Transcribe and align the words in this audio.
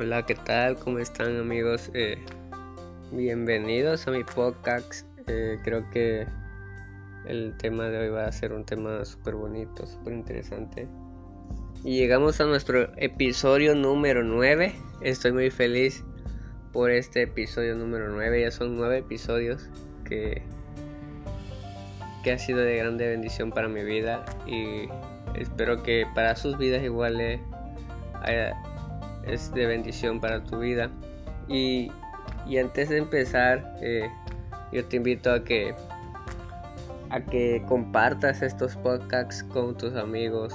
Hola, 0.00 0.24
¿qué 0.24 0.36
tal? 0.36 0.76
¿Cómo 0.76 1.00
están 1.00 1.40
amigos? 1.40 1.90
Eh, 1.92 2.24
bienvenidos 3.10 4.06
a 4.06 4.12
mi 4.12 4.22
podcast. 4.22 5.04
Eh, 5.26 5.58
creo 5.64 5.90
que 5.90 6.24
el 7.26 7.56
tema 7.56 7.88
de 7.88 7.98
hoy 7.98 8.08
va 8.10 8.26
a 8.26 8.30
ser 8.30 8.52
un 8.52 8.64
tema 8.64 9.04
súper 9.04 9.34
bonito, 9.34 9.88
súper 9.88 10.12
interesante. 10.12 10.86
Y 11.82 11.98
llegamos 11.98 12.40
a 12.40 12.44
nuestro 12.44 12.92
episodio 12.96 13.74
número 13.74 14.22
9. 14.22 14.72
Estoy 15.00 15.32
muy 15.32 15.50
feliz 15.50 16.04
por 16.72 16.92
este 16.92 17.22
episodio 17.22 17.74
número 17.74 18.08
9. 18.08 18.42
Ya 18.42 18.52
son 18.52 18.76
9 18.76 18.98
episodios 18.98 19.68
que, 20.04 20.42
que 22.22 22.30
ha 22.30 22.38
sido 22.38 22.60
de 22.60 22.76
grande 22.76 23.08
bendición 23.08 23.50
para 23.50 23.66
mi 23.66 23.82
vida. 23.82 24.24
Y 24.46 24.88
espero 25.34 25.82
que 25.82 26.06
para 26.14 26.36
sus 26.36 26.56
vidas 26.56 26.84
igual 26.84 27.20
haya 28.22 28.54
es 29.28 29.52
de 29.52 29.66
bendición 29.66 30.20
para 30.20 30.42
tu 30.42 30.58
vida. 30.58 30.90
Y, 31.48 31.90
antes 32.58 32.88
de 32.88 32.98
empezar, 32.98 33.76
eh, 33.80 34.08
yo 34.72 34.84
te 34.84 34.96
invito 34.96 35.32
a 35.32 35.44
que, 35.44 35.74
a 37.10 37.20
que 37.20 37.62
compartas 37.68 38.42
estos 38.42 38.76
podcasts 38.76 39.42
con 39.44 39.76
tus 39.76 39.94
amigos, 39.94 40.54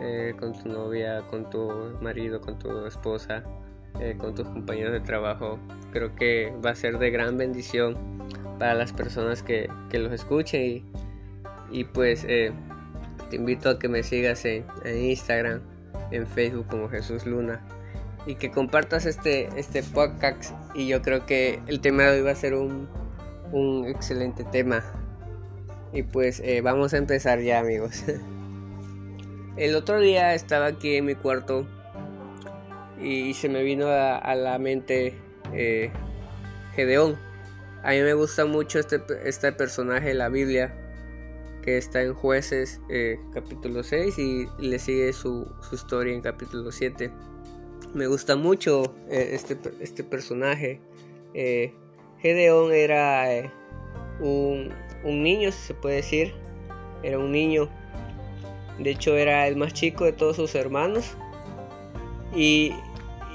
eh, 0.00 0.34
con 0.38 0.52
tu 0.52 0.68
novia, 0.68 1.22
con 1.30 1.48
tu 1.50 1.70
marido, 2.00 2.40
con 2.40 2.58
tu 2.58 2.86
esposa, 2.86 3.42
eh, 4.00 4.14
con 4.18 4.34
tus 4.34 4.46
compañeros 4.48 4.92
de 4.92 5.00
trabajo. 5.00 5.58
Creo 5.92 6.14
que 6.14 6.52
va 6.64 6.70
a 6.70 6.74
ser 6.74 6.98
de 6.98 7.10
gran 7.10 7.36
bendición 7.36 7.96
para 8.58 8.74
las 8.74 8.92
personas 8.92 9.42
que, 9.42 9.68
los 9.92 10.12
escuchen 10.12 10.62
y, 10.62 10.84
y 11.70 11.84
pues 11.84 12.22
te 12.22 12.52
invito 13.32 13.70
a 13.70 13.78
que 13.78 13.88
me 13.88 14.02
sigas 14.02 14.44
en, 14.44 14.64
en 14.84 15.04
Instagram, 15.04 15.60
en 16.10 16.26
Facebook 16.26 16.66
como 16.68 16.88
Jesús 16.88 17.24
Luna 17.24 17.62
y 18.26 18.34
que 18.34 18.50
compartas 18.50 19.06
este, 19.06 19.48
este 19.56 19.82
podcast. 19.82 20.52
Y 20.74 20.88
yo 20.88 21.00
creo 21.00 21.24
que 21.26 21.60
el 21.66 21.80
tema 21.80 22.02
de 22.04 22.18
hoy 22.18 22.22
va 22.22 22.32
a 22.32 22.36
ser 22.36 22.54
un, 22.54 22.88
un 23.52 23.86
excelente 23.86 24.44
tema. 24.44 24.84
Y 25.92 26.02
pues 26.02 26.40
eh, 26.40 26.60
vamos 26.60 26.92
a 26.92 26.98
empezar 26.98 27.40
ya, 27.40 27.60
amigos. 27.60 28.02
el 29.56 29.74
otro 29.76 30.00
día 30.00 30.34
estaba 30.34 30.66
aquí 30.66 30.96
en 30.96 31.06
mi 31.06 31.14
cuarto 31.14 31.66
y 33.00 33.34
se 33.34 33.48
me 33.48 33.62
vino 33.62 33.86
a, 33.88 34.34
la 34.34 34.58
mente 34.58 35.14
eh, 35.52 35.90
Gedeón. 36.74 37.16
A 37.82 37.90
mí 37.90 38.00
me 38.00 38.14
gusta 38.14 38.44
mucho 38.44 38.80
este, 38.80 39.00
este 39.24 39.52
personaje 39.52 40.08
de 40.08 40.14
la 40.14 40.28
Biblia 40.28 40.74
que 41.62 41.78
está 41.78 42.02
en 42.02 42.14
jueces 42.14 42.80
eh, 42.88 43.18
capítulo 43.32 43.82
6 43.82 44.18
y 44.18 44.48
le 44.58 44.78
sigue 44.78 45.12
su, 45.12 45.50
su 45.68 45.74
historia 45.74 46.14
en 46.14 46.20
capítulo 46.20 46.72
7 46.72 47.12
me 47.96 48.06
gusta 48.06 48.36
mucho 48.36 48.94
eh, 49.08 49.30
este, 49.32 49.56
este, 49.80 50.04
personaje. 50.04 50.80
Eh, 51.32 51.72
Gedeón 52.20 52.72
era 52.72 53.34
eh, 53.34 53.50
un, 54.20 54.72
niño, 55.04 55.50
si 55.50 55.68
se 55.68 55.74
puede 55.74 55.96
decir. 55.96 56.34
Era 57.02 57.18
un 57.18 57.32
niño. 57.32 57.68
De 58.78 58.90
hecho, 58.90 59.16
era 59.16 59.48
el 59.48 59.56
más 59.56 59.72
chico 59.72 60.04
de 60.04 60.12
todos 60.12 60.36
sus 60.36 60.54
hermanos. 60.54 61.16
Y, 62.34 62.74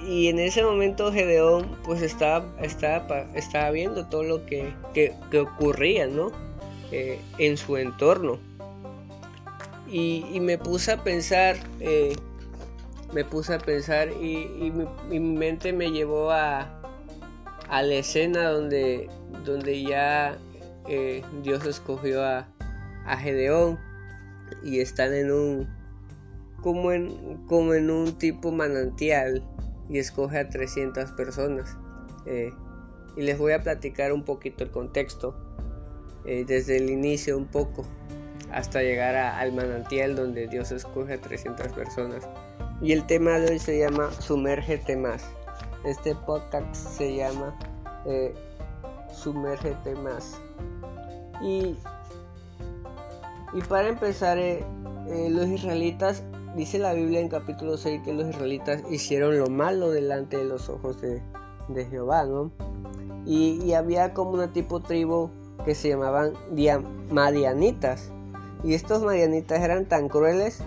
en 0.04 0.39
ese 0.39 0.64
momento 0.64 1.12
Gedeón 1.12 1.78
pues 1.84 2.02
estaba, 2.02 2.44
estaba, 2.59 3.28
estaba 3.36 3.70
viendo 3.70 4.08
todo 4.08 4.23
lo 4.23 4.45
que, 4.48 4.73
ocurría 5.39 6.08
¿no? 6.08 6.32
en 6.92 7.58
su 7.58 7.78
entorno. 7.78 8.39
Y, 9.89 10.39
me 10.39 10.58
puse 10.58 10.92
a 10.92 11.04
pensar 11.04 11.58
me 13.14 13.26
puse 13.26 13.54
a 13.54 13.60
pensar 13.60 14.10
y, 14.10 14.72
mi, 15.10 15.20
mente 15.20 15.73
me 15.73 15.92
llevó 15.92 16.32
a, 16.32 16.70
la 17.70 17.94
escena 17.94 18.49
donde, 18.49 19.10
donde 19.45 19.83
ya 19.83 20.38
eh, 20.88 21.23
Dios 21.44 21.66
escogió 21.66 22.23
a, 22.23 22.48
a, 23.05 23.17
Gedeón 23.17 23.80
y 24.64 24.80
están 24.80 25.14
en 25.14 25.32
un 25.32 25.82
como 26.61 26.92
en, 26.92 27.38
como 27.48 27.73
en 27.73 27.89
un 27.89 28.17
tipo 28.17 28.52
manantial 28.52 29.43
y 29.89 29.98
escoge 29.98 30.39
a 30.39 30.49
300 30.49 31.11
personas. 31.11 31.78
Eh, 32.26 32.52
y 33.17 33.22
les 33.23 33.38
voy 33.38 33.54
a 33.54 33.61
platicar 33.61 34.14
un 34.14 34.23
poquito 34.23 34.64
el 34.64 34.72
contexto 34.72 35.36
eh, 36.26 36.45
desde 36.48 36.78
el 36.78 36.89
inicio 36.89 37.38
un 37.38 37.48
poco 37.48 37.86
hasta 38.52 38.82
llegar 38.82 39.16
al 39.16 39.54
manantial 39.54 40.16
donde 40.16 40.48
Dios 40.48 40.72
escoge 40.72 41.14
a 41.14 41.22
300 41.22 41.70
personas 41.70 42.28
y 42.81 42.93
el 42.93 43.05
tema 43.05 43.37
de 43.37 43.52
hoy 43.52 43.59
se 43.59 43.77
llama 43.77 44.11
Sumérgete 44.11 44.97
más. 44.97 45.23
Este 45.86 46.15
podcast 46.15 46.73
se 46.73 47.15
llama 47.15 47.55
eh, 48.05 48.33
Sumérgete 49.14 49.93
más. 49.95 50.42
Y, 51.42 51.77
y 53.53 53.61
para 53.69 53.87
empezar, 53.87 54.39
eh, 54.39 54.65
eh, 55.08 55.27
los 55.30 55.47
israelitas, 55.47 56.23
dice 56.55 56.80
la 56.80 56.93
Biblia 56.93 57.19
en 57.19 57.30
capítulo 57.30 57.77
6 57.77 58.02
que 58.03 58.14
los 58.14 58.27
israelitas 58.27 58.81
hicieron 58.89 59.37
lo 59.37 59.48
malo 59.48 59.92
delante 59.92 60.37
de 60.37 60.45
los 60.45 60.67
ojos 60.69 60.99
de, 61.02 61.21
Jehová, 61.89 62.25
¿no? 62.25 62.52
Y, 63.25 63.61
y, 63.63 63.73
había 63.73 64.13
como 64.13 64.31
una 64.31 64.52
tipo 64.52 64.81
tribu 64.81 65.30
que 65.63 65.73
se 65.73 65.89
llamaban 65.89 66.33
Madianitas. 67.09 68.11
Y 68.63 68.73
estos 68.73 69.03
Madianitas 69.03 69.61
eran 69.61 69.86
tan 69.86 70.09
crueles 70.09 70.61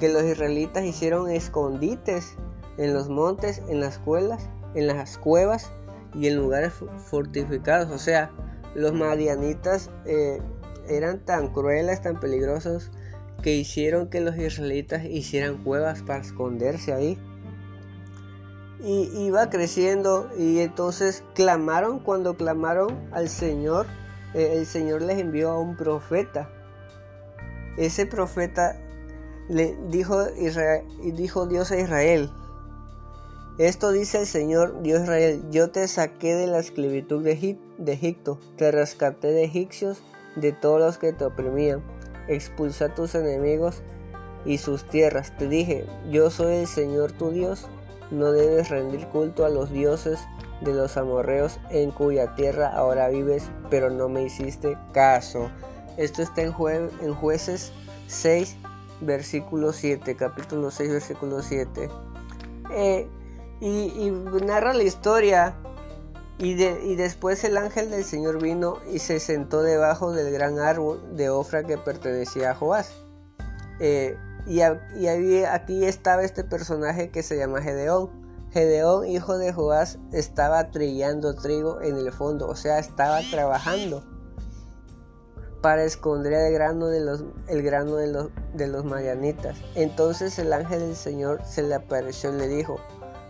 que 0.00 0.08
los 0.08 0.24
israelitas 0.24 0.84
hicieron 0.84 1.30
escondites 1.30 2.34
en 2.78 2.94
los 2.94 3.08
montes, 3.08 3.62
en 3.68 3.80
las 3.80 3.98
cuevas, 3.98 4.48
en 4.74 4.86
las 4.86 5.18
cuevas 5.18 5.70
y 6.14 6.26
en 6.26 6.36
lugares 6.36 6.72
fortificados. 7.06 7.90
O 7.90 7.98
sea, 7.98 8.32
los 8.74 8.92
madianitas 8.94 9.90
eh, 10.06 10.40
eran 10.88 11.20
tan 11.20 11.52
crueles, 11.52 12.00
tan 12.00 12.18
peligrosos, 12.18 12.90
que 13.42 13.54
hicieron 13.54 14.08
que 14.08 14.20
los 14.20 14.36
israelitas 14.36 15.04
hicieran 15.04 15.62
cuevas 15.62 16.02
para 16.02 16.20
esconderse 16.20 16.92
ahí. 16.92 17.18
Y 18.82 19.10
iba 19.14 19.50
creciendo 19.50 20.30
y 20.38 20.60
entonces 20.60 21.22
clamaron, 21.34 22.00
cuando 22.00 22.36
clamaron 22.36 22.98
al 23.12 23.28
Señor, 23.28 23.86
eh, 24.32 24.54
el 24.56 24.64
Señor 24.64 25.02
les 25.02 25.18
envió 25.18 25.50
a 25.50 25.58
un 25.58 25.76
profeta. 25.76 26.48
Ese 27.76 28.06
profeta 28.06 28.80
dijo, 29.88 30.24
dijo 31.02 31.46
Dios 31.46 31.70
a 31.70 31.78
Israel, 31.78 32.30
esto 33.58 33.92
dice 33.92 34.20
el 34.20 34.26
Señor 34.26 34.80
Dios 34.82 35.02
Israel, 35.02 35.42
yo 35.50 35.70
te 35.70 35.86
saqué 35.86 36.34
de 36.34 36.46
la 36.46 36.60
esclavitud 36.60 37.22
de, 37.22 37.32
Egipto, 37.92 38.38
te 38.56 38.70
rescaté 38.70 39.28
de 39.28 39.44
egipcios, 39.44 40.02
de 40.36 40.52
todos 40.52 40.80
los 40.80 40.96
que 40.96 41.12
te 41.12 41.26
oprimían, 41.26 41.82
expulsé 42.26 42.84
a 42.84 42.94
tus 42.94 43.14
enemigos 43.14 43.82
y 44.46 44.56
sus 44.56 44.84
tierras. 44.84 45.36
Te 45.36 45.46
dije, 45.46 45.84
yo 46.10 46.30
soy 46.30 46.54
el 46.54 46.66
Señor 46.66 47.12
tu 47.12 47.32
Dios, 47.32 47.68
no 48.10 48.32
debes 48.32 48.70
rendir 48.70 49.06
culto 49.08 49.44
a 49.44 49.50
los 49.50 49.70
dioses 49.70 50.20
de 50.62 50.72
los 50.72 50.96
amorreos 50.96 51.60
en 51.68 51.90
cuya 51.90 52.34
tierra 52.34 52.68
ahora 52.68 53.08
vives, 53.08 53.50
pero 53.68 53.90
no 53.90 54.08
me 54.08 54.22
hiciste 54.22 54.78
caso. 54.92 55.50
Esto 55.98 56.22
está 56.22 56.40
en, 56.40 56.54
en 57.02 57.14
jueces 57.14 57.72
6, 58.06 58.56
versículo 59.00 59.72
7, 59.72 60.16
capítulo 60.16 60.70
6, 60.70 60.90
versículo 60.90 61.42
7. 61.42 61.88
Eh, 62.72 63.08
y, 63.60 64.10
narra 64.44 64.72
la 64.72 64.82
historia. 64.82 65.54
Y, 66.38 66.52
y, 66.62 66.96
después 66.96 67.44
el 67.44 67.56
ángel 67.58 67.90
del 67.90 68.04
Señor 68.04 68.42
vino 68.42 68.78
y 68.90 68.98
se 69.00 69.20
sentó 69.20 69.62
debajo 69.62 70.12
del 70.12 70.32
gran 70.32 70.58
árbol 70.58 71.16
de 71.16 71.28
Ofra 71.28 71.64
que 71.64 71.76
pertenecía 71.76 72.52
a 72.52 72.54
Joás. 72.54 72.94
Eh, 73.78 74.16
y, 74.46 74.60
y 74.98 75.44
aquí 75.44 75.84
estaba 75.84 76.22
este 76.22 76.44
personaje 76.44 77.10
que 77.10 77.22
se 77.22 77.36
llama 77.36 77.60
Gedeón. 77.60 78.10
Gedeón, 78.52 79.06
hijo 79.06 79.36
de 79.36 79.52
Joás, 79.52 79.98
estaba 80.12 80.70
trillando 80.70 81.34
trigo 81.34 81.80
en 81.82 81.96
el 81.96 82.10
fondo, 82.10 82.48
o 82.48 82.56
sea, 82.56 82.80
estaba 82.80 83.20
trabajando 83.30 84.02
para 85.60 85.84
esconder 85.84 86.32
el 86.32 86.52
grano 86.54 86.86
de 86.86 87.00
los, 87.00 87.24
de 88.54 88.66
los, 88.66 88.84
marianitas. 88.84 89.58
Entonces 89.74 90.38
el 90.38 90.52
ángel 90.52 90.80
del 90.80 90.96
Señor 90.96 91.40
se 91.44 91.62
le 91.62 91.74
apareció 91.74 92.34
y 92.34 92.38
le 92.38 92.48
dijo, 92.48 92.80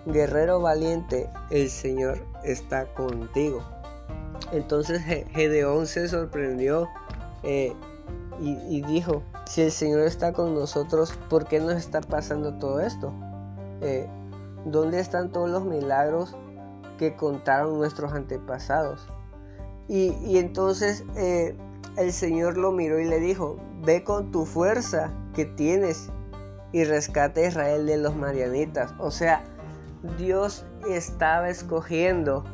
guerrero 0.07 0.61
valiente, 0.61 1.29
el 1.51 1.69
Señor 1.71 2.25
está 2.45 2.87
contigo. 2.95 3.63
Entonces 4.53 5.03
Gedeón 5.03 5.87
se 5.87 6.09
sorprendió 6.09 6.89
eh, 7.43 7.75
y, 8.41 8.81
dijo, 8.83 9.23
si 9.47 9.63
el 9.63 9.73
Señor 9.73 10.01
está 10.01 10.33
con 10.33 10.55
nosotros, 10.55 11.13
¿por 11.29 11.47
qué 11.47 11.61
nos 11.61 11.75
está 11.75 12.01
pasando 12.01 12.55
todo 12.55 12.81
esto? 12.81 13.13
Eh, 13.83 14.09
¿Dónde 14.65 15.01
están 15.01 15.31
todos 15.31 15.51
los 15.51 15.65
milagros 15.65 16.37
que 16.99 17.17
contaron 17.17 17.77
nuestros 17.77 18.13
antepasados? 18.13 19.07
Y, 19.89 20.15
y 20.25 20.39
entonces 20.39 21.05
eh, 21.17 21.57
el 22.01 22.13
Señor 22.13 22.57
lo 22.57 22.73
miró 22.73 22.99
y 22.99 23.05
le 23.05 23.21
dijo, 23.21 23.59
ve 23.83 24.03
con 24.03 24.31
tu 24.31 24.47
fuerza 24.47 25.13
que 25.35 25.45
tienes 25.45 26.11
y 26.73 26.85
rescate 26.85 27.45
a 27.45 27.49
Israel 27.49 27.87
de 27.87 27.99
los 27.99 28.17
marianitas. 28.17 28.95
O 28.99 29.11
sea, 29.11 29.45
Dios 30.19 30.65
estaba 30.89 31.51
escogiendo 31.51 32.45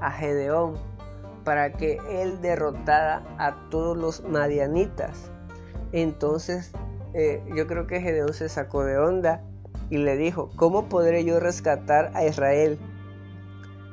a 0.00 0.10
Gedeón 0.10 0.74
para 1.44 1.72
que 1.72 1.98
él 2.10 2.40
derrotara 2.40 3.22
a 3.38 3.68
todos 3.70 3.96
los 3.96 4.24
madianitas. 4.24 5.30
Entonces 5.92 6.72
eh, 7.14 7.42
yo 7.54 7.66
creo 7.68 7.86
que 7.86 8.00
Gedeón 8.00 8.34
se 8.34 8.48
sacó 8.48 8.84
de 8.84 8.98
onda 8.98 9.42
y 9.90 9.98
le 9.98 10.16
dijo, 10.16 10.50
¿cómo 10.56 10.88
podré 10.88 11.24
yo 11.24 11.38
rescatar 11.38 12.10
a 12.14 12.24
Israel? 12.24 12.78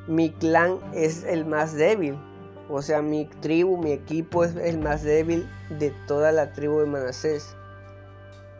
Mi 0.08 0.32
clan 0.32 0.80
es 0.94 1.24
el 1.24 1.46
más 1.46 1.76
débil, 1.76 2.18
o 2.76 2.82
sea, 2.82 3.04
mi 3.04 3.26
tribu, 3.26 3.78
mi 3.78 3.92
equipo 3.92 4.44
es 4.44 4.56
el 4.56 4.80
más 4.80 5.04
débil 5.04 5.48
de 5.70 5.92
toda 6.08 6.32
la 6.32 6.54
tribu 6.54 6.80
de 6.80 6.88
Manasés. 6.88 7.56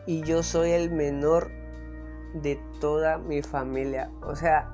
Y 0.06 0.22
yo 0.22 0.44
soy 0.44 0.70
el 0.70 0.92
menor 0.92 1.50
de 2.32 2.60
toda 2.80 3.18
mi 3.18 3.42
familia. 3.42 4.12
O 4.22 4.36
sea, 4.36 4.70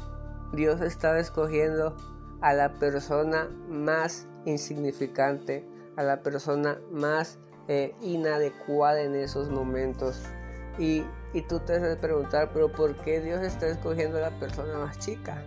Dios 0.52 0.82
estaba 0.82 1.18
escogiendo 1.18 1.96
a 2.42 2.52
la 2.52 2.74
persona 2.74 3.48
más 3.66 4.28
insignificante, 4.44 5.66
a 5.96 6.02
la 6.02 6.22
persona 6.22 6.78
más 6.90 7.38
eh, 7.68 7.94
inadecuada 8.02 9.00
en 9.00 9.14
esos 9.14 9.48
momentos. 9.48 10.20
Y, 10.78 11.02
y 11.32 11.40
tú 11.48 11.60
te 11.60 11.80
debes 11.80 11.96
preguntar, 11.96 12.50
pero 12.52 12.70
¿por 12.70 12.94
qué 12.96 13.22
Dios 13.22 13.40
está 13.40 13.68
escogiendo 13.68 14.18
a 14.18 14.20
la 14.20 14.38
persona 14.38 14.76
más 14.76 14.98
chica? 14.98 15.42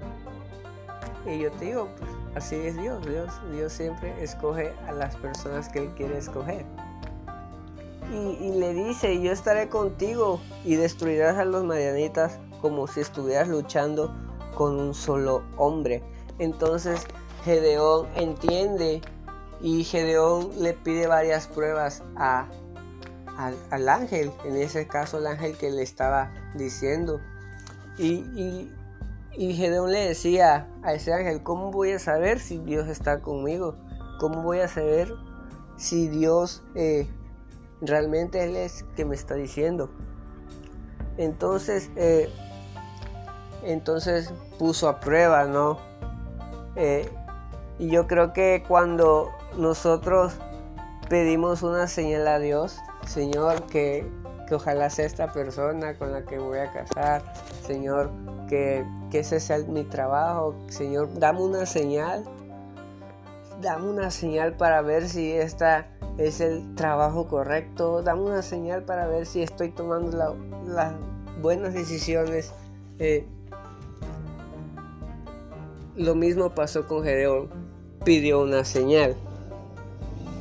Y 1.28 1.38
yo 1.38 1.52
te 1.52 1.66
digo, 1.66 1.90
pues 2.00 2.10
así 2.36 2.56
es 2.56 2.78
Dios. 2.78 3.04
Dios, 3.52 3.74
siempre 3.74 4.22
escoge 4.24 4.74
a 4.88 4.92
las 4.92 5.16
personas 5.16 5.70
que 5.70 5.80
Él 5.80 5.90
quiere 5.96 6.18
escoger. 6.18 6.66
Y, 8.12 8.52
le 8.60 8.74
dice, 8.74 9.20
yo 9.22 9.32
estaré 9.32 9.70
contigo 9.70 10.40
y 10.64 10.76
destruirás 10.76 11.38
a 11.38 11.46
los 11.46 11.64
marianitas 11.64 12.38
como 12.62 12.86
si 12.86 13.00
estuvieras 13.00 13.48
luchando 13.48 14.14
con 14.56 14.80
un 14.80 14.94
solo 14.94 15.44
hombre. 15.58 16.04
Entonces 16.38 17.06
Gedeón 17.44 18.08
entiende 18.16 19.02
y 19.62 19.84
Gedeón 19.84 20.52
le 20.60 20.74
pide 20.74 21.08
varias 21.08 21.48
pruebas 21.48 22.04
a, 22.16 22.48
al, 23.72 23.90
ángel, 23.90 24.32
en 24.46 24.58
ese 24.58 24.88
caso 24.88 25.18
el 25.18 25.28
ángel 25.28 25.58
que 25.58 25.72
le 25.72 25.82
estaba 25.82 26.32
diciendo. 26.54 27.20
Y, 27.98 28.70
Gedeón 29.36 29.92
le 29.92 30.08
decía 30.08 30.70
a 30.84 30.94
ese 30.94 31.14
ángel, 31.14 31.44
¿cómo 31.44 31.72
voy 31.72 31.92
a 31.92 32.00
saber 32.00 32.40
si 32.40 32.60
Dios 32.60 32.88
está 32.88 33.22
conmigo? 33.22 33.76
¿Cómo 34.20 34.44
voy 34.44 34.60
a 34.60 34.68
saber 34.68 35.14
si 35.76 36.08
Dios 36.08 36.64
eh, 36.76 37.08
realmente 37.82 38.44
Él 38.44 38.56
es 38.56 38.86
que 38.96 39.06
me 39.06 39.16
está 39.16 39.36
diciendo? 39.36 39.90
Entonces, 41.18 41.90
eh, 41.96 42.30
entonces 43.64 44.34
puso 44.60 44.90
a 44.90 45.00
prueba, 45.00 45.46
¿no? 45.46 45.78
Eh, 46.76 47.10
y 47.80 47.90
yo 47.90 48.08
creo 48.08 48.34
que 48.34 48.64
cuando 48.68 49.32
nosotros 49.58 50.34
pedimos 51.10 51.64
una 51.64 51.88
señal 51.88 52.28
a 52.28 52.40
Dios, 52.40 52.80
Señor, 53.06 53.66
que, 53.68 54.10
ojalá 54.52 54.90
sea 54.92 55.08
esta 55.08 55.32
persona 55.32 55.98
con 55.98 56.12
la 56.12 56.26
que 56.26 56.38
voy 56.38 56.60
a 56.60 56.72
casar, 56.72 57.24
Señor, 57.66 58.12
que, 58.50 58.86
ese 59.14 59.40
sea 59.40 59.60
mi 59.60 59.84
trabajo, 59.84 60.56
Señor, 60.70 61.08
dame 61.20 61.42
una 61.42 61.66
señal, 61.68 62.24
dame 63.62 63.90
una 63.90 64.10
señal 64.10 64.58
para 64.58 64.82
ver 64.82 65.08
si 65.08 65.32
esta 65.32 65.88
es 66.18 66.42
el 66.42 66.74
trabajo 66.76 67.28
correcto, 67.28 68.02
dame 68.02 68.24
una 68.24 68.42
señal 68.42 68.84
para 68.84 69.08
ver 69.08 69.28
si 69.28 69.44
estoy 69.44 69.70
tomando 69.70 70.36
las 70.66 70.94
buenas 71.42 71.74
decisiones. 71.74 72.52
Eh, 72.98 73.28
lo 75.96 76.16
mismo 76.16 76.50
pasó 76.56 76.88
con 76.88 77.04
Gedeón, 77.04 77.50
pidió 78.04 78.42
una 78.42 78.66
señal. 78.66 79.16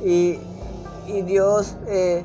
Y, 0.03 0.39
Dios 1.25 1.75
eh, 1.87 2.23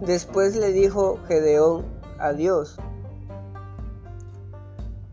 después 0.00 0.54
le 0.54 0.72
dijo 0.72 1.18
Gedeón 1.26 1.84
a 2.18 2.32
Dios, 2.32 2.78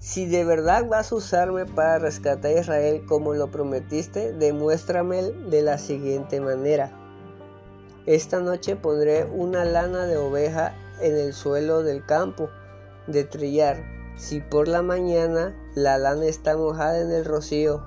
si 0.07 0.25
de 0.25 0.45
verdad 0.45 0.87
vas 0.87 1.11
a 1.11 1.15
usarme 1.15 1.65
para 1.65 1.99
rescatar 1.99 2.51
a 2.51 2.59
Israel 2.61 3.03
como 3.05 3.33
lo 3.33 3.51
prometiste, 3.51 4.31
demuéstrame 4.31 5.21
de 5.21 5.61
la 5.61 5.77
siguiente 5.77 6.39
manera. 6.39 6.97
Esta 8.05 8.39
noche 8.39 8.77
pondré 8.77 9.25
una 9.25 9.65
lana 9.65 10.05
de 10.05 10.15
oveja 10.15 10.73
en 11.01 11.17
el 11.17 11.33
suelo 11.33 11.83
del 11.83 12.05
campo 12.05 12.49
de 13.07 13.25
trillar. 13.25 13.83
Si 14.15 14.39
por 14.39 14.69
la 14.69 14.81
mañana 14.81 15.53
la 15.75 15.97
lana 15.97 16.25
está 16.25 16.55
mojada 16.55 17.01
en 17.01 17.11
el 17.11 17.25
rocío, 17.25 17.83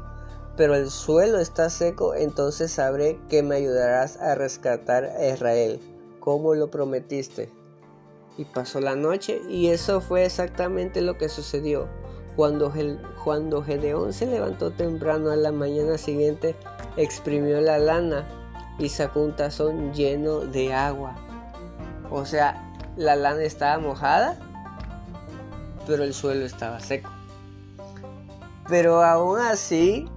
pero 0.58 0.74
el 0.74 0.90
suelo 0.90 1.38
está 1.38 1.70
seco, 1.70 2.14
entonces 2.14 2.70
sabré 2.70 3.18
que 3.30 3.42
me 3.42 3.56
ayudarás 3.56 4.18
a 4.18 4.34
rescatar 4.34 5.04
a 5.04 5.26
Israel, 5.26 5.80
como 6.20 6.54
lo 6.54 6.70
prometiste. 6.70 7.50
Y 8.36 8.44
pasó 8.44 8.78
la 8.82 8.94
noche, 8.94 9.40
y 9.48 9.68
eso 9.68 10.02
fue 10.02 10.26
exactamente 10.26 11.00
lo 11.00 11.16
que 11.16 11.30
sucedió. 11.30 11.88
Cuando, 12.40 12.72
cuando 13.22 13.62
Gedeón 13.62 14.14
se 14.14 14.24
levantó 14.24 14.70
temprano 14.70 15.30
a 15.30 15.36
la 15.36 15.52
mañana 15.52 15.98
siguiente, 15.98 16.56
exprimió 16.96 17.60
la 17.60 17.76
lana 17.76 18.24
y 18.78 18.88
sacó 18.88 19.20
un 19.20 19.36
tazón 19.36 19.92
lleno 19.92 20.38
de 20.38 20.72
agua. 20.72 21.16
O 22.10 22.24
sea, 22.24 22.72
la 22.96 23.14
lana 23.14 23.42
estaba 23.42 23.78
mojada, 23.78 24.38
pero 25.86 26.02
el 26.02 26.14
suelo 26.14 26.46
estaba 26.46 26.80
seco. 26.80 27.10
Pero 28.70 29.02
aún 29.02 29.38
así, 29.38 30.08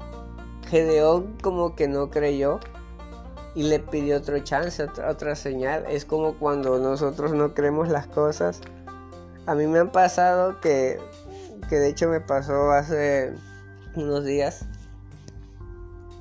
Gedeón 0.69 1.35
como 1.41 1.75
que 1.75 1.89
no 1.89 2.09
creyó 2.09 2.61
y 3.53 3.63
le 3.63 3.79
pidió 3.79 4.15
otro 4.15 4.39
chance, 4.39 4.81
otra, 4.81 5.35
señal. 5.35 5.83
Es 5.89 6.05
como 6.05 6.35
cuando 6.35 6.79
nosotros 6.79 7.33
no 7.33 7.53
creemos 7.53 7.89
las 7.89 8.07
cosas. 8.07 8.61
A 9.45 9.55
mí 9.55 9.67
me 9.67 9.79
han 9.79 9.91
pasado 9.91 10.61
que, 10.61 11.01
que 11.73 11.79
de 11.79 11.89
hecho 11.89 12.07
me 12.07 12.21
pasó 12.21 12.71
hace 12.71 13.33
unos 13.95 14.23
días 14.23 14.63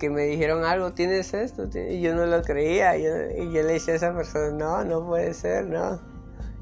que 0.01 0.09
me 0.09 0.23
dijeron 0.23 0.65
algo, 0.65 0.93
tienes 0.93 1.35
esto, 1.35 1.69
y 1.75 2.01
yo 2.01 2.15
no 2.15 2.25
lo 2.25 2.41
creía, 2.41 2.97
y 2.97 3.03
yo 3.03 3.63
le 3.63 3.75
dije 3.75 3.93
a 3.93 3.95
esa 3.97 4.15
persona, 4.15 4.49
no, 4.51 4.83
no 4.83 5.07
puede 5.07 5.35
ser, 5.35 5.67
no. 5.67 6.01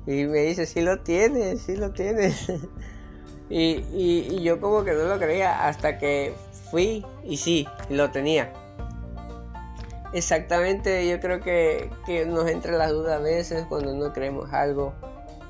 Y 0.09 0.25
me 0.25 0.41
dice, 0.41 0.67
sí 0.67 0.81
lo 0.81 1.03
tienes, 1.03 1.63
sí 1.63 1.77
lo 1.77 1.93
tienes. 1.93 2.53
Y, 3.49 4.43
yo 4.43 4.61
como 4.61 4.85
que 4.85 4.93
no 4.93 5.05
lo 5.05 5.19
creía 5.19 5.67
hasta 5.67 5.99
que 5.99 6.35
fui 6.71 7.05
y 7.25 7.37
sí, 7.37 7.67
lo 7.89 8.11
tenía. 8.11 8.53
Exactamente, 10.13 11.09
yo 11.09 11.21
creo 11.21 11.41
que, 11.41 11.91
nos 12.27 12.49
entra 12.49 12.73
la 12.73 12.89
duda 12.89 13.17
a 13.17 13.19
veces 13.19 13.67
cuando 13.69 13.95
no 13.95 14.13
creemos 14.13 14.53
algo, 14.53 14.95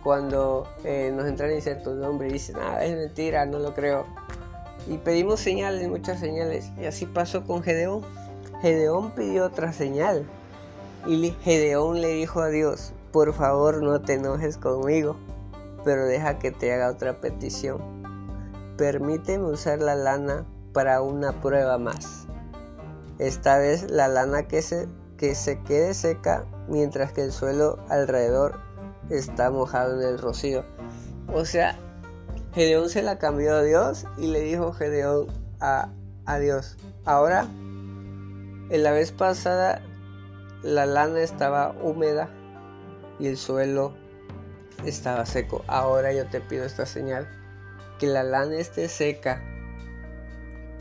cuando 0.03 0.67
eh, 0.85 1.13
nos 1.15 1.27
entra 1.27 1.47
la 1.47 1.55
incertidumbre 1.55 2.29
y 2.29 2.33
dicen, 2.33 2.57
ah, 2.61 2.85
es 2.85 2.97
mentira, 2.97 3.47
no 3.47 3.59
lo 3.59 3.75
creo. 3.75 4.07
Y 4.87 4.99
pedimos 4.99 5.41
señales, 5.41 5.89
muchas 5.89 6.21
señales. 6.21 6.71
Y 6.81 6.87
así 6.87 7.07
pasó 7.07 7.45
con 7.45 7.63
Gedeón. 7.63 8.03
Gedeón 8.63 9.13
pidió 9.13 9.47
otra 9.47 9.73
señal. 9.73 10.27
Y 11.07 11.31
Gedeón 11.43 12.01
le 12.01 12.09
dijo 12.09 12.41
a 12.41 12.49
Dios, 12.49 12.93
por 13.13 13.33
favor 13.35 13.83
no 13.83 14.01
te 14.01 14.15
enojes 14.15 14.57
conmigo 14.57 15.17
pero 15.85 16.07
deja 16.07 16.39
que 16.39 16.51
te 16.51 16.73
haga 16.73 16.91
otra 16.91 17.21
petición. 17.21 17.81
Permíteme 18.77 19.45
usar 19.45 19.81
la 19.81 19.95
lana 19.95 20.47
para 20.73 21.03
una 21.03 21.41
prueba 21.41 21.79
más. 21.79 22.27
Esta 23.19 23.59
vez 23.59 23.91
la 23.91 24.09
lana 24.09 24.49
que 24.49 24.63
se, 24.63 24.89
que 25.17 25.35
se 25.35 25.61
quede 25.61 25.95
seca 25.95 26.47
mientras 26.69 27.13
que 27.13 27.23
el 27.23 27.33
suelo 27.33 27.79
alrededor 27.89 28.61
está 29.11 29.51
mojado 29.51 30.01
en 30.01 30.09
el 30.09 30.19
rocío. 30.19 30.65
O 31.33 31.45
sea, 31.45 31.79
Gedeón 32.55 32.89
se 32.89 33.03
la 33.03 33.19
cambió 33.19 33.55
a 33.55 33.63
Dios 33.63 34.07
y 34.19 34.29
le 34.29 34.41
dijo 34.41 34.73
Gedeón 34.73 35.27
a, 35.61 35.91
a 36.27 36.39
Dios. 36.39 36.77
Ahora, 37.05 37.43
en 38.71 38.83
la 38.83 38.93
vez 38.93 39.13
pasada 39.13 39.83
la 40.63 40.87
lana 40.87 41.21
estaba 41.21 41.75
húmeda 41.83 42.29
y 43.19 43.29
el 43.29 43.37
suelo 43.37 43.95
estaba 44.85 45.27
seco. 45.27 45.65
Ahora 45.67 46.13
yo 46.13 46.27
te 46.27 46.41
pido 46.41 46.65
esta 46.65 46.87
señal, 46.87 47.29
que 47.99 48.07
la 48.07 48.23
lana 48.23 48.57
esté 48.57 48.89
seca 48.89 49.43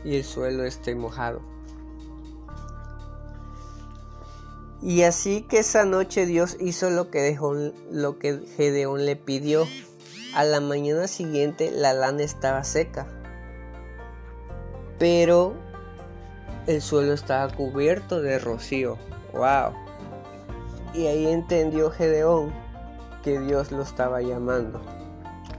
y 0.04 0.16
el 0.16 0.24
suelo 0.24 0.64
esté 0.64 0.94
mojado. 0.94 1.49
Y 4.82 5.02
así 5.02 5.42
que 5.42 5.58
esa 5.58 5.84
noche 5.84 6.24
Dios 6.24 6.56
hizo 6.58 6.88
lo 6.90 7.10
que, 7.10 7.20
dejó, 7.20 7.54
lo 7.90 8.18
que 8.18 8.40
Gedeón 8.56 9.04
le 9.04 9.16
pidió. 9.16 9.66
A 10.34 10.44
la 10.44 10.60
mañana 10.60 11.08
siguiente 11.08 11.72
la 11.72 11.92
lana 11.92 12.22
estaba 12.22 12.62
seca, 12.62 13.08
pero 14.96 15.54
el 16.68 16.80
suelo 16.80 17.14
estaba 17.14 17.52
cubierto 17.52 18.22
de 18.22 18.38
rocío. 18.38 18.96
¡Wow! 19.32 19.74
Y 20.94 21.06
ahí 21.06 21.26
entendió 21.26 21.90
Gedeón 21.90 22.52
que 23.24 23.40
Dios 23.40 23.72
lo 23.72 23.82
estaba 23.82 24.22
llamando. 24.22 24.80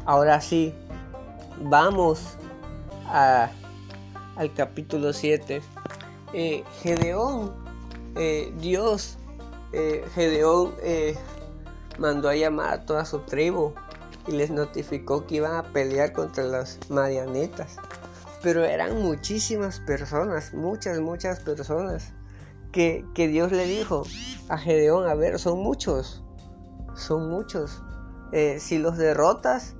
Ahora 0.05 0.39
sí, 0.39 0.73
vamos 1.59 2.37
al 3.07 4.53
capítulo 4.55 5.13
7, 5.13 5.61
eh, 6.33 6.63
Gedeón, 6.81 7.61
eh, 8.15 8.53
Dios, 8.60 9.18
eh, 9.74 10.06
Gedeón 10.13 10.74
mandó 11.98 12.30
a 12.30 12.36
llamar 12.36 12.74
a 12.74 12.86
toda 12.86 13.06
su 13.06 13.20
tribu 13.20 13.74
y 14.27 14.32
les 14.32 14.51
notificó 14.51 15.25
que 15.25 15.36
iban 15.36 15.56
a 15.56 15.63
pelear 15.72 16.13
contra 16.13 16.44
las 16.44 16.80
marianetas. 16.89 17.77
Pero 18.41 18.63
eran 18.63 19.01
muchísimas 19.01 19.80
personas, 19.80 20.53
muchas, 20.53 21.00
muchas 21.00 21.39
personas, 21.41 22.13
que, 22.72 23.06
que 23.13 23.27
Dios 23.27 23.51
le 23.51 23.65
dijo 23.65 24.03
a 24.50 24.58
Gedeón, 24.58 25.08
a 25.08 25.13
ver, 25.13 25.38
son 25.38 25.60
muchos, 25.60 26.24
son 26.96 27.30
muchos. 27.30 27.82
si 28.58 28.77
los 28.77 28.98
derrotas, 28.98 29.75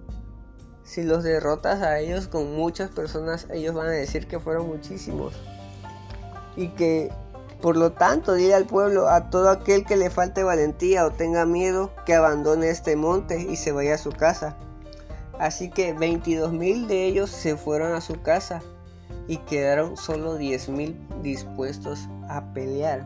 si 0.92 1.04
los 1.04 1.24
derrotas 1.24 1.82
a 1.82 2.00
ellos 2.00 2.28
con 2.28 2.54
muchas 2.54 2.90
personas, 2.90 3.48
ellos 3.50 3.74
van 3.74 3.88
a 3.88 3.92
decir 3.92 4.28
que 4.28 4.42
fueron 4.42 4.68
muchísimos. 4.68 5.34
Y 6.58 6.68
que, 6.70 7.10
por 7.62 7.78
lo 7.78 7.92
tanto, 7.92 8.34
dile 8.34 8.56
al 8.56 8.66
pueblo, 8.66 9.10
a 9.10 9.30
todo 9.30 9.50
aquel 9.50 9.86
que 9.86 9.98
le 9.98 10.10
falte 10.10 10.44
valentía 10.44 11.06
o 11.06 11.12
tenga 11.12 11.46
miedo, 11.46 11.92
que 12.06 12.16
abandone 12.16 12.70
este 12.70 12.96
monte 12.96 13.42
y 13.42 13.56
se 13.56 13.72
vaya 13.72 13.96
a 13.96 14.00
su 14.00 14.12
casa. 14.12 14.58
Así 15.40 15.70
que 15.70 15.94
22 15.94 16.52
mil 16.52 16.88
de 16.88 17.06
ellos 17.06 17.30
se 17.30 17.56
fueron 17.56 17.94
a 17.94 18.02
su 18.02 18.22
casa 18.22 18.62
y 19.28 19.38
quedaron 19.38 19.98
solo 19.98 20.36
10 20.36 20.70
mil 20.70 21.00
dispuestos 21.22 22.08
a 22.30 22.54
pelear. 22.54 23.06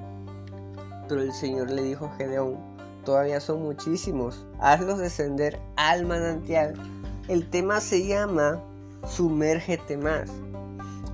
Pero 1.08 1.22
el 1.22 1.34
Señor 1.34 1.70
le 1.70 1.84
dijo 1.84 2.06
a 2.06 2.16
Gedeón, 2.16 2.58
todavía 3.06 3.40
son 3.40 3.62
muchísimos, 3.62 4.46
hazlos 4.60 5.00
descender 5.00 5.60
al 5.76 6.06
manantial 6.06 6.74
el 7.28 7.50
tema 7.50 7.82
se 7.82 8.06
llama 8.06 8.62
Sumérgete 9.08 9.98
más. 9.98 10.30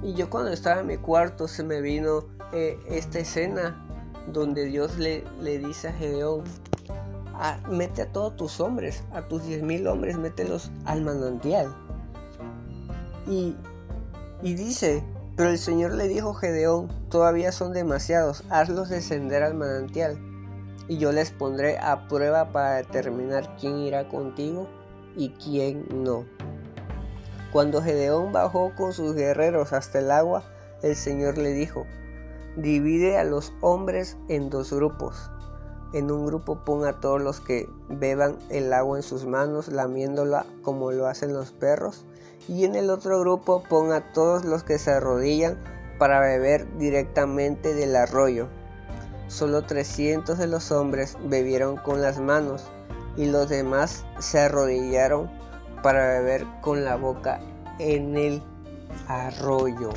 Y 0.04 0.14
yo 0.14 0.30
cuando 0.30 0.52
estaba 0.52 0.82
en 0.82 0.88
mi 0.88 0.98
cuarto 0.98 1.48
se 1.48 1.64
me 1.64 1.80
vino 1.80 2.26
eh, 2.54 2.80
esta 2.88 3.20
escena 3.20 3.88
donde 4.28 4.66
Dios 4.66 4.98
le, 4.98 5.24
le 5.40 5.60
dice 5.60 5.90
a 5.90 5.94
Gedeón, 5.94 6.44
ah, 7.34 7.58
mete 7.70 8.04
a 8.04 8.12
todos 8.12 8.36
tus 8.36 8.60
hombres, 8.60 9.04
a 9.14 9.22
tus 9.22 9.44
diez 9.46 9.64
mil 9.64 9.88
hombres, 9.88 10.18
mételos 10.18 10.72
al 10.86 11.02
manantial. 11.02 11.74
Y, 13.28 13.56
y 14.42 14.54
dice, 14.56 15.04
pero 15.36 15.50
el 15.50 15.58
Señor 15.58 15.94
le 15.94 16.08
dijo 16.08 16.32
a 16.32 16.40
Gedeón, 16.40 16.88
todavía 17.10 17.52
son 17.52 17.74
demasiados, 17.74 18.44
hazlos 18.50 18.90
descender 18.90 19.44
al 19.44 19.54
manantial, 19.54 20.20
y 20.88 20.98
yo 20.98 21.12
les 21.12 21.32
pondré 21.32 21.78
a 21.80 22.08
prueba 22.08 22.52
para 22.52 22.76
determinar 22.76 23.56
quién 23.60 23.78
irá 23.78 24.08
contigo 24.10 24.68
y 25.16 25.30
quién 25.30 25.86
no. 26.04 26.26
Cuando 27.52 27.82
Gedeón 27.82 28.32
bajó 28.32 28.74
con 28.76 28.94
sus 28.94 29.14
guerreros 29.14 29.74
hasta 29.74 30.00
el 30.00 30.12
agua, 30.12 30.44
el 30.84 30.96
Señor 30.96 31.38
le 31.38 31.52
dijo, 31.54 31.86
divide 32.56 33.18
a 33.18 33.24
los 33.24 33.54
hombres 33.62 34.18
en 34.28 34.50
dos 34.50 34.74
grupos. 34.74 35.32
En 35.94 36.10
un 36.10 36.26
grupo 36.26 36.64
pon 36.64 36.86
a 36.86 37.00
todos 37.00 37.22
los 37.22 37.42
que 37.42 37.70
beban 37.90 38.38
el 38.50 38.72
agua 38.72 38.98
en 38.98 39.04
sus 39.04 39.26
manos, 39.26 39.68
lamiéndola 39.68 40.46
como 40.62 40.92
lo 40.92 41.08
hacen 41.08 41.34
los 41.34 41.52
perros. 41.52 42.06
Y 42.48 42.66
en 42.66 42.76
el 42.76 42.90
otro 42.90 43.20
grupo 43.20 43.64
pon 43.70 43.92
a 43.92 44.14
todos 44.14 44.46
los 44.46 44.64
que 44.64 44.80
se 44.80 44.92
arrodillan 44.92 45.58
para 46.00 46.20
beber 46.20 46.78
directamente 46.78 47.74
del 47.74 47.96
arroyo. 47.96 48.48
Solo 49.28 49.64
300 49.64 50.38
de 50.38 50.48
los 50.48 50.72
hombres 50.72 51.18
bebieron 51.26 51.78
con 51.78 52.02
las 52.02 52.20
manos 52.20 52.66
y 53.18 53.26
los 53.26 53.50
demás 53.50 54.06
se 54.20 54.40
arrodillaron 54.40 55.30
para 55.84 56.08
beber 56.08 56.46
con 56.62 56.84
la 56.84 56.96
boca 56.96 57.40
en 57.80 58.18
el 58.18 58.42
arroyo. 59.08 59.90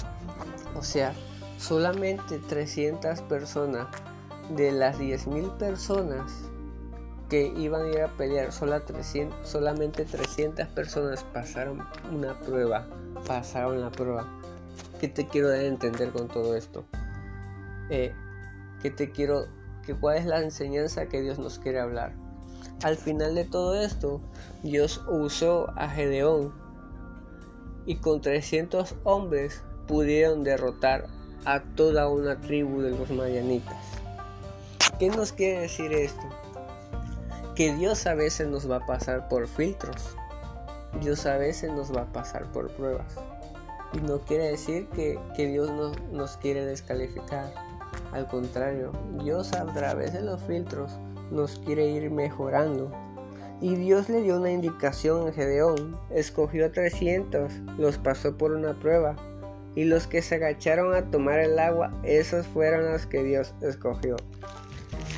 O 0.76 0.82
sea, 0.82 1.14
solamente 1.58 2.38
300 2.38 3.20
personas 3.22 3.86
de 4.56 4.72
las 4.72 4.98
10.000 4.98 5.56
personas 5.56 6.50
que 7.28 7.46
iban 7.56 7.82
a 7.82 7.88
ir 7.88 8.00
a 8.02 8.08
pelear, 8.08 8.52
solamente 8.52 10.04
300 10.04 10.66
personas 10.68 11.24
pasaron 11.32 11.82
una 12.12 12.38
prueba, 12.40 12.86
pasaron 13.26 13.80
la 13.80 13.90
prueba. 13.90 14.26
¿Qué 15.00 15.08
te 15.08 15.26
quiero 15.26 15.48
dar 15.48 15.60
a 15.60 15.64
entender 15.64 16.10
con 16.10 16.28
todo 16.28 16.54
esto? 16.54 16.84
Eh, 17.90 18.12
¿Qué 18.82 18.90
te 18.90 19.10
quiero, 19.10 19.46
que 19.84 19.94
cuál 19.94 20.18
es 20.18 20.26
la 20.26 20.42
enseñanza 20.42 21.06
que 21.06 21.22
Dios 21.22 21.38
nos 21.38 21.58
quiere 21.58 21.80
hablar? 21.80 22.14
Al 22.82 22.96
final 22.96 23.34
de 23.34 23.44
todo 23.44 23.80
esto, 23.80 24.20
Dios 24.62 25.02
usó 25.08 25.70
a 25.76 25.88
Gedeón 25.88 26.52
y 27.86 27.96
con 27.96 28.20
300 28.20 28.94
hombres 29.04 29.62
pudieron 29.86 30.44
derrotar 30.44 31.06
a 31.44 31.60
toda 31.60 32.08
una 32.08 32.40
tribu 32.40 32.80
de 32.80 32.90
los 32.90 33.10
mayanitas. 33.10 33.76
¿Qué 34.98 35.08
nos 35.08 35.32
quiere 35.32 35.60
decir 35.60 35.92
esto? 35.92 36.22
Que 37.54 37.74
Dios 37.74 38.06
a 38.06 38.14
veces 38.14 38.48
nos 38.48 38.70
va 38.70 38.76
a 38.76 38.86
pasar 38.86 39.28
por 39.28 39.46
filtros. 39.48 40.16
Dios 41.00 41.26
a 41.26 41.36
veces 41.36 41.72
nos 41.72 41.94
va 41.94 42.02
a 42.02 42.12
pasar 42.12 42.50
por 42.52 42.70
pruebas. 42.70 43.14
Y 43.92 43.98
no 43.98 44.20
quiere 44.20 44.48
decir 44.48 44.88
que, 44.88 45.18
Dios 45.36 45.70
nos 46.12 46.36
quiere 46.36 46.64
descalificar. 46.64 47.52
Al 48.12 48.26
contrario, 48.26 48.92
Dios 49.22 49.52
a 49.52 49.66
través 49.66 50.12
de 50.12 50.22
los 50.22 50.40
filtros 50.42 50.92
nos 51.30 51.58
quiere 51.60 51.88
ir 51.88 52.10
mejorando. 52.10 52.90
Y 53.60 53.76
Dios 53.76 54.08
le 54.08 54.22
dio 54.22 54.36
una 54.36 54.50
indicación 54.50 55.28
a 55.28 55.32
Gedeón, 55.32 55.96
escogió 56.10 56.66
a 56.66 56.72
300, 56.72 57.52
los 57.78 57.98
pasó 57.98 58.36
por 58.36 58.52
una 58.52 58.74
prueba, 58.74 59.16
y 59.74 59.84
los 59.84 60.06
que 60.06 60.22
se 60.22 60.36
agacharon 60.36 60.94
a 60.94 61.10
tomar 61.10 61.40
el 61.40 61.58
agua, 61.58 61.92
esos 62.04 62.46
fueron 62.46 62.92
los 62.92 63.06
que 63.06 63.22
Dios 63.22 63.54
escogió. 63.60 64.16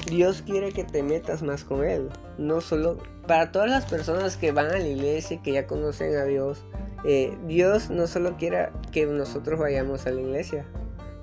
Dios 0.06 0.42
quiere 0.42 0.72
que 0.72 0.84
te 0.84 1.02
metas 1.02 1.42
más 1.42 1.64
con 1.64 1.84
Él, 1.84 2.08
no 2.38 2.60
solo 2.60 2.98
para 3.26 3.50
todas 3.50 3.68
las 3.68 3.86
personas 3.86 4.36
que 4.36 4.52
van 4.52 4.66
a 4.66 4.78
la 4.78 4.86
iglesia 4.86 5.36
y 5.36 5.38
que 5.40 5.52
ya 5.52 5.66
conocen 5.66 6.16
a 6.16 6.24
Dios. 6.24 6.64
Eh, 7.04 7.36
Dios 7.46 7.90
no 7.90 8.06
solo 8.06 8.36
quiere 8.36 8.68
que 8.92 9.06
nosotros 9.06 9.58
vayamos 9.58 10.06
a 10.06 10.12
la 10.12 10.20
iglesia, 10.20 10.64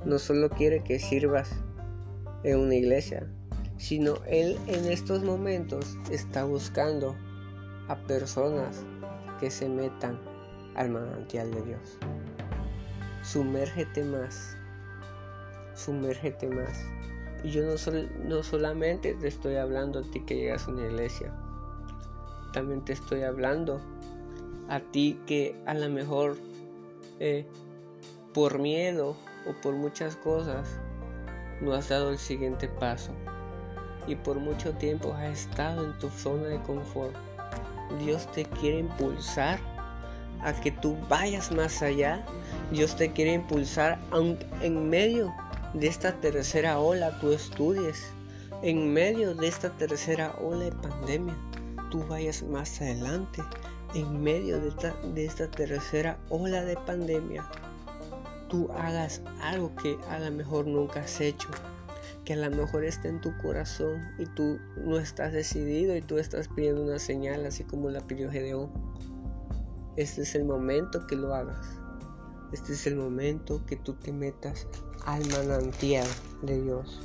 no 0.05 0.19
solo 0.19 0.49
quiere 0.49 0.83
que 0.83 0.99
sirvas 0.99 1.49
en 2.43 2.59
una 2.59 2.75
iglesia, 2.75 3.25
sino 3.77 4.15
Él 4.27 4.57
en 4.67 4.85
estos 4.85 5.23
momentos 5.23 5.97
está 6.11 6.43
buscando 6.43 7.15
a 7.87 7.95
personas 8.05 8.85
que 9.39 9.49
se 9.49 9.67
metan 9.67 10.19
al 10.75 10.89
manantial 10.89 11.51
de 11.51 11.61
Dios. 11.61 11.97
Sumérgete 13.23 14.03
más, 14.03 14.57
sumérgete 15.75 16.49
más. 16.49 16.85
Y 17.43 17.51
yo 17.51 17.63
no, 17.63 17.75
no 18.25 18.43
solamente 18.43 19.13
te 19.15 19.27
estoy 19.27 19.55
hablando 19.55 19.99
a 19.99 20.03
ti 20.03 20.19
que 20.21 20.35
llegas 20.35 20.67
a 20.67 20.71
una 20.71 20.85
iglesia, 20.85 21.33
también 22.53 22.85
te 22.85 22.93
estoy 22.93 23.23
hablando 23.23 23.81
a 24.69 24.79
ti 24.79 25.19
que 25.25 25.55
a 25.65 25.73
lo 25.73 25.89
mejor 25.89 26.37
eh, 27.19 27.45
por 28.33 28.59
miedo 28.59 29.15
o 29.47 29.53
por 29.61 29.73
muchas 29.75 30.15
cosas 30.15 30.79
no 31.61 31.73
has 31.73 31.89
dado 31.89 32.11
el 32.11 32.17
siguiente 32.17 32.67
paso 32.67 33.11
y 34.07 34.15
por 34.15 34.39
mucho 34.39 34.73
tiempo 34.73 35.13
has 35.13 35.47
estado 35.47 35.85
en 35.85 35.97
tu 35.99 36.09
zona 36.09 36.47
de 36.47 36.61
confort. 36.61 37.15
Dios 37.99 38.29
te 38.31 38.45
quiere 38.45 38.79
impulsar 38.79 39.59
a 40.43 40.53
que 40.53 40.71
tú 40.71 40.97
vayas 41.09 41.51
más 41.51 41.81
allá. 41.81 42.25
Dios 42.71 42.95
te 42.95 43.11
quiere 43.11 43.33
impulsar 43.33 43.99
aunque 44.11 44.45
en 44.61 44.89
medio 44.89 45.33
de 45.73 45.87
esta 45.87 46.13
tercera 46.13 46.79
ola 46.79 47.19
tú 47.19 47.31
estudies. 47.31 48.11
En 48.61 48.93
medio 48.93 49.35
de 49.35 49.47
esta 49.47 49.69
tercera 49.71 50.33
ola 50.41 50.65
de 50.65 50.71
pandemia, 50.71 51.35
tú 51.91 52.05
vayas 52.07 52.43
más 52.43 52.81
adelante. 52.81 53.43
En 53.93 54.21
medio 54.23 54.59
de 54.59 54.69
esta, 54.69 54.93
de 55.13 55.25
esta 55.25 55.51
tercera 55.51 56.17
ola 56.29 56.63
de 56.63 56.75
pandemia, 56.75 57.45
tú 58.49 58.69
hagas 58.77 59.21
algo 59.41 59.75
que 59.75 59.97
a 60.09 60.19
lo 60.19 60.31
mejor 60.31 60.65
nunca 60.65 61.01
has 61.01 61.19
hecho 61.19 61.49
que 62.25 62.33
a 62.33 62.37
lo 62.37 62.49
mejor 62.55 62.85
está 62.85 63.09
en 63.09 63.19
tu 63.19 63.35
corazón 63.37 64.01
y 64.17 64.25
tú 64.25 64.59
no 64.77 64.97
estás 64.97 65.33
decidido 65.33 65.95
y 65.95 66.01
tú 66.01 66.17
estás 66.17 66.47
pidiendo 66.47 66.83
una 66.83 66.99
señal 66.99 67.45
así 67.45 67.63
como 67.63 67.89
la 67.89 68.01
pidió 68.01 68.31
Gedeón. 68.31 68.71
Este 69.95 70.21
es 70.21 70.35
el 70.35 70.45
momento 70.45 71.05
que 71.07 71.15
lo 71.15 71.33
hagas. 71.33 71.79
Este 72.51 72.73
es 72.73 72.87
el 72.87 72.95
momento 72.95 73.61
que 73.65 73.75
tú 73.75 73.93
te 73.93 74.11
metas 74.11 74.67
al 75.05 75.25
manantial 75.29 76.07
de 76.41 76.61
Dios. 76.61 77.01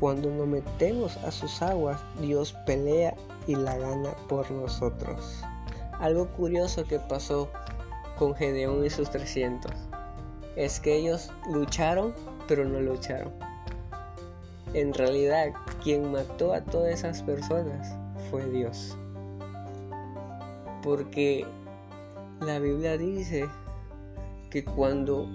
Cuando 0.00 0.30
nos 0.30 0.46
metemos 0.46 1.16
a 1.18 1.30
sus 1.30 1.60
aguas, 1.62 2.00
Dios 2.20 2.54
pelea 2.66 3.14
y 3.46 3.56
la 3.56 3.76
gana 3.76 4.10
por 4.28 4.50
nosotros. 4.50 5.42
Algo 6.00 6.28
curioso 6.28 6.84
que 6.84 6.98
pasó 6.98 7.50
con 8.18 8.34
Gedeón 8.34 8.84
y 8.84 8.90
sus 8.90 9.10
300 9.10 9.72
es 10.56 10.80
que 10.80 10.96
ellos 10.96 11.30
lucharon, 11.50 12.14
pero 12.46 12.64
no 12.64 12.80
lucharon 12.80 13.32
en 14.74 14.92
realidad 14.94 15.52
quien 15.82 16.10
mató 16.12 16.52
a 16.52 16.60
todas 16.60 16.92
esas 16.92 17.22
personas 17.22 17.94
fue 18.30 18.44
Dios. 18.50 18.96
Porque 20.82 21.46
la 22.40 22.58
Biblia 22.58 22.96
dice 22.96 23.48
que 24.50 24.64
cuando 24.64 25.28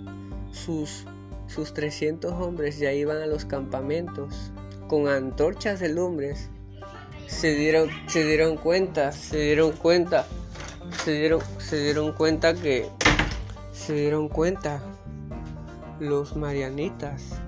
sus, 0.51 1.05
sus 1.47 1.73
300 1.73 2.31
hombres 2.33 2.79
ya 2.79 2.93
iban 2.93 3.21
a 3.21 3.27
los 3.27 3.45
campamentos 3.45 4.51
con 4.87 5.07
antorchas 5.07 5.79
de 5.79 5.89
lumbres, 5.89 6.49
se 7.27 7.55
dieron, 7.55 7.89
se 8.07 8.25
dieron 8.25 8.57
cuenta, 8.57 9.11
se 9.11 9.39
dieron 9.39 9.71
cuenta, 9.73 10.25
se 11.03 11.13
dieron, 11.13 11.41
se 11.57 11.81
dieron 11.81 12.13
cuenta 12.13 12.53
que, 12.53 12.87
se 13.71 13.93
dieron 13.93 14.29
cuenta 14.29 14.81
los 15.99 16.35
marianitas, 16.35 17.39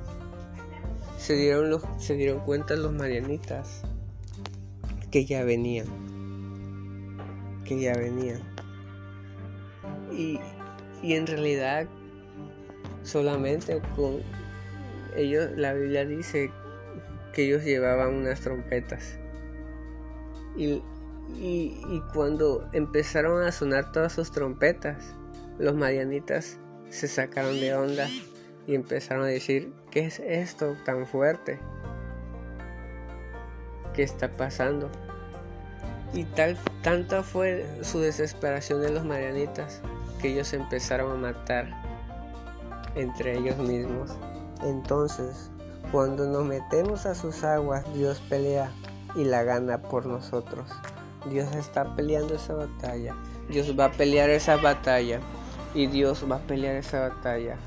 se 1.18 1.36
dieron, 1.36 1.70
los, 1.70 1.84
se 1.98 2.16
dieron 2.16 2.40
cuenta 2.40 2.76
los 2.76 2.92
marianitas 2.94 3.82
que 5.12 5.26
ya 5.26 5.44
venían, 5.44 5.88
que 7.66 7.80
ya 7.80 7.94
venían. 7.94 8.55
Y, 10.16 10.40
y 11.02 11.14
en 11.14 11.28
realidad 11.28 11.88
solamente 13.06 13.82
con 13.96 14.22
ellos, 15.16 15.52
la 15.56 15.74
Biblia 15.74 16.06
dice 16.06 16.52
que 17.34 17.46
ellos 17.46 17.64
llevaban 17.64 18.14
unas 18.16 18.42
trompetas. 18.42 19.18
Y, 20.56 20.82
y, 21.38 22.02
cuando 22.14 22.68
empezaron 22.74 23.44
a 23.44 23.52
sonar 23.52 23.92
todas 23.92 24.14
sus 24.14 24.32
trompetas, 24.32 25.14
los 25.60 25.76
marianitas 25.76 26.58
se 26.90 27.08
sacaron 27.08 27.60
de 27.60 27.74
onda 27.74 28.08
y 28.68 28.76
empezaron 28.76 29.24
a 29.24 29.28
decir, 29.28 29.74
¿qué 29.92 30.06
es 30.06 30.20
esto 30.20 30.76
tan 30.86 31.06
fuerte? 31.06 31.60
¿Qué 33.94 34.04
está 34.04 34.32
pasando? 34.32 34.90
Y 36.14 36.24
tal, 36.24 36.58
tanta 36.82 37.24
fue 37.24 37.66
su 37.82 38.00
desesperación 38.00 38.82
de 38.82 38.92
los 38.92 39.04
marianitas 39.04 39.82
ellos 40.28 40.54
empezaron 40.54 41.12
a 41.12 41.32
matar 41.32 41.70
entre 42.96 43.38
ellos 43.38 43.58
mismos. 43.58 44.12
Entonces, 44.64 45.50
cuando 45.92 46.26
nos 46.26 46.46
metemos 46.46 47.06
a 47.06 47.16
sus 47.16 47.44
aguas, 47.44 47.84
Dios 47.94 48.22
pelea 48.30 48.72
y 49.16 49.24
la 49.24 49.44
gana 49.44 49.82
por 49.82 50.06
nosotros. 50.06 50.70
Dios 51.30 51.56
está 51.56 51.96
peleando 51.96 52.36
esa 52.36 52.54
batalla. 52.54 53.16
Dios 53.50 53.78
va 53.78 53.86
a 53.86 53.92
pelear 53.92 54.30
esa 54.30 54.58
batalla. 54.58 55.20
Y 55.74 55.88
Dios 55.88 56.26
va 56.30 56.38
a 56.38 56.40
pelear 56.40 56.76
esa 56.76 57.10
batalla. 57.10 57.58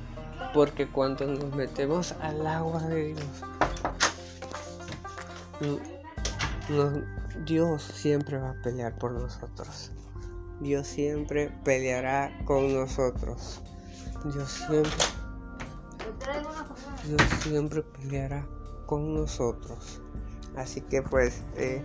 Porque 0.55 0.89
cuando 0.89 1.27
nos 1.27 1.55
metemos 1.55 2.13
al 2.21 2.47
agua 2.47 2.83
de 2.83 3.15
Dios, 3.15 3.27
Dios 7.45 7.83
siempre 7.83 8.39
va 8.39 8.51
a 8.51 8.63
pelear 8.63 8.95
por 8.97 9.13
nosotros. 9.13 9.91
Dios 10.61 10.87
siempre 10.87 11.51
peleará 11.65 12.37
con 12.45 12.75
nosotros. 12.75 13.61
Dios 14.25 14.51
siempre, 14.51 14.93
Dios 17.07 17.23
siempre 17.43 17.83
peleará 17.83 18.47
con 18.87 19.15
nosotros. 19.15 20.01
Así 20.57 20.81
que 20.81 21.03
pues 21.03 21.43
eh, 21.57 21.83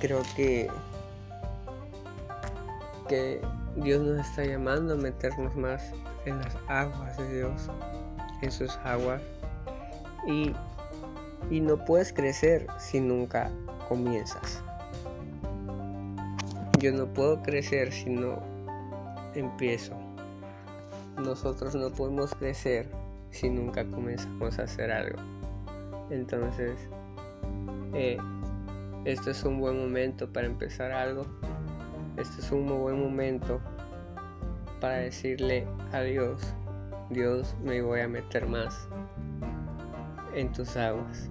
creo 0.00 0.22
que 0.34 0.70
que 3.08 3.40
Dios 3.76 4.02
nos 4.02 4.26
está 4.26 4.44
llamando 4.44 4.94
a 4.94 4.96
meternos 4.96 5.54
más 5.56 5.92
en 6.24 6.38
las 6.38 6.56
aguas 6.68 7.16
de 7.18 7.36
Dios, 7.36 7.70
en 8.40 8.50
sus 8.50 8.76
aguas. 8.78 9.20
Y, 10.26 10.54
y 11.50 11.60
no 11.60 11.84
puedes 11.84 12.12
crecer 12.12 12.66
si 12.78 13.00
nunca 13.00 13.50
comienzas. 13.88 14.62
Yo 16.84 16.92
no 16.92 17.06
puedo 17.06 17.40
crecer 17.40 17.90
si 17.90 18.10
no 18.10 18.42
empiezo. 19.34 19.94
Nosotros 21.16 21.74
no 21.74 21.88
podemos 21.88 22.34
crecer 22.34 22.90
si 23.30 23.48
nunca 23.48 23.86
comenzamos 23.86 24.58
a 24.58 24.64
hacer 24.64 24.92
algo. 24.92 25.16
Entonces, 26.10 26.76
eh, 27.94 28.18
esto 29.06 29.30
es 29.30 29.42
un 29.44 29.60
buen 29.60 29.78
momento 29.78 30.30
para 30.30 30.46
empezar 30.46 30.92
algo. 30.92 31.24
Este 32.18 32.42
es 32.42 32.52
un 32.52 32.66
buen 32.66 33.00
momento 33.00 33.62
para 34.78 34.96
decirle 34.96 35.66
a 35.92 36.02
Dios, 36.02 36.52
Dios 37.08 37.56
me 37.64 37.80
voy 37.80 38.00
a 38.00 38.08
meter 38.08 38.46
más 38.46 38.90
en 40.34 40.52
tus 40.52 40.76
aguas. 40.76 41.30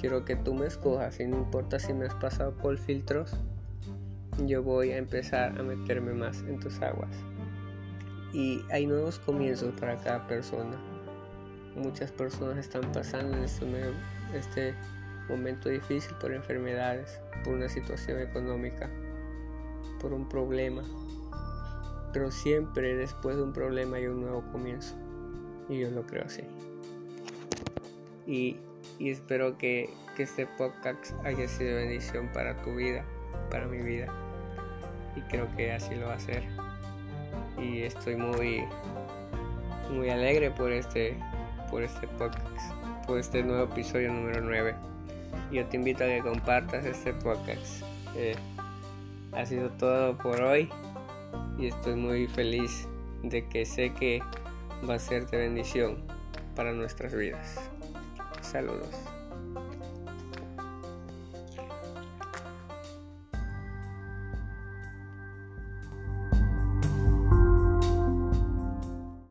Quiero 0.00 0.24
que 0.24 0.34
tú 0.34 0.52
me 0.52 0.66
escojas 0.66 1.20
y 1.20 1.28
no 1.28 1.36
importa 1.36 1.78
si 1.78 1.92
me 1.92 2.06
has 2.06 2.14
pasado 2.16 2.56
por 2.56 2.76
filtros, 2.76 3.36
yo 4.38 4.62
voy 4.62 4.90
a 4.90 4.98
empezar 4.98 5.58
a 5.58 5.62
meterme 5.62 6.12
más 6.12 6.40
en 6.42 6.58
tus 6.58 6.80
aguas. 6.80 7.10
Y 8.32 8.64
hay 8.70 8.86
nuevos 8.86 9.18
comienzos 9.20 9.72
para 9.78 9.96
cada 9.96 10.26
persona. 10.26 10.76
Muchas 11.76 12.10
personas 12.10 12.58
están 12.58 12.90
pasando 12.92 13.36
en 13.36 13.44
este, 13.44 13.66
este 14.34 14.74
momento 15.28 15.68
difícil 15.68 16.14
por 16.20 16.32
enfermedades, 16.32 17.20
por 17.44 17.54
una 17.54 17.68
situación 17.68 18.20
económica, 18.20 18.90
por 20.00 20.12
un 20.12 20.28
problema. 20.28 20.82
Pero 22.12 22.30
siempre 22.30 22.96
después 22.96 23.36
de 23.36 23.42
un 23.42 23.52
problema 23.52 23.96
hay 23.96 24.06
un 24.06 24.20
nuevo 24.20 24.42
comienzo. 24.50 24.96
Y 25.68 25.80
yo 25.80 25.90
lo 25.90 26.04
creo 26.06 26.24
así. 26.24 26.42
Y, 28.26 28.56
espero 28.98 29.58
que 29.58 29.90
este 30.18 30.46
podcast 30.46 31.12
haya 31.24 31.48
sido 31.48 31.76
bendición 31.76 32.30
para 32.32 32.56
tu 32.62 32.74
vida, 32.74 33.04
para 33.50 33.66
mi 33.66 33.78
vida. 33.78 34.23
Y 35.16 35.20
creo 35.22 35.48
que 35.56 35.72
así 35.72 35.94
lo 35.94 36.08
va 36.08 36.14
a 36.14 36.20
ser. 36.20 36.42
Y 37.58 37.82
estoy 37.82 38.16
muy, 38.16 38.64
muy 39.90 40.10
alegre 40.10 40.50
por 40.50 40.72
este, 40.72 41.16
por 41.70 41.82
este 41.82 42.06
podcast, 42.08 42.74
por 43.06 43.18
este 43.18 43.42
nuevo 43.42 43.64
episodio 43.64 44.12
número 44.12 44.40
9 44.40 44.74
yo 45.54 45.64
te 45.66 45.76
invito 45.76 46.04
a 46.04 46.08
que 46.08 46.20
compartas 46.20 46.84
este 46.84 47.12
podcast. 47.12 47.82
Eh, 48.16 48.34
ha 49.32 49.46
sido 49.46 49.70
todo 49.70 50.16
por 50.18 50.40
hoy 50.42 50.68
y 51.58 51.68
estoy 51.68 51.94
muy 51.94 52.26
feliz 52.26 52.88
de 53.22 53.46
que 53.48 53.64
sé 53.64 53.92
que 53.92 54.20
va 54.88 54.94
a 54.94 54.98
ser 54.98 55.26
de 55.28 55.38
bendición 55.38 55.96
para 56.54 56.72
nuestras 56.72 57.14
vidas. 57.14 57.70
Saludos. 58.42 59.13